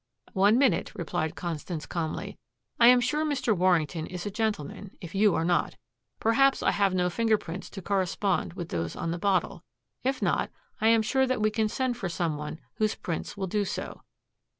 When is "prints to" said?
7.37-7.83